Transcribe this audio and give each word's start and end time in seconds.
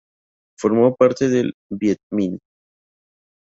Formó 0.57 0.95
parte 0.95 1.29
del 1.29 1.53
Vietminh. 1.69 2.39